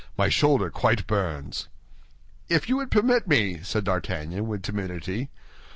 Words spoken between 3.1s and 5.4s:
me—" said D'Artagnan, with timidity.